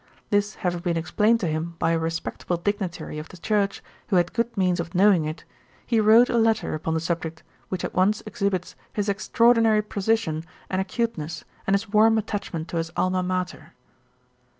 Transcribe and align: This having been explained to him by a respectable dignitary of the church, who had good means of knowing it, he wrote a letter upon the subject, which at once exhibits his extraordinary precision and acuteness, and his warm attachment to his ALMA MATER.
This 0.31 0.55
having 0.55 0.79
been 0.79 0.97
explained 0.97 1.39
to 1.41 1.47
him 1.47 1.75
by 1.77 1.91
a 1.91 1.99
respectable 1.99 2.57
dignitary 2.57 3.19
of 3.19 3.29
the 3.29 3.37
church, 3.37 3.83
who 4.07 4.15
had 4.15 4.33
good 4.33 4.57
means 4.57 4.79
of 4.79 4.95
knowing 4.95 5.25
it, 5.25 5.43
he 5.85 5.99
wrote 6.01 6.27
a 6.27 6.39
letter 6.39 6.73
upon 6.73 6.95
the 6.95 6.99
subject, 6.99 7.43
which 7.69 7.85
at 7.85 7.93
once 7.93 8.23
exhibits 8.25 8.75
his 8.93 9.07
extraordinary 9.07 9.83
precision 9.83 10.43
and 10.71 10.81
acuteness, 10.81 11.43
and 11.67 11.75
his 11.75 11.87
warm 11.89 12.17
attachment 12.17 12.67
to 12.69 12.77
his 12.77 12.89
ALMA 12.97 13.21
MATER. 13.21 13.73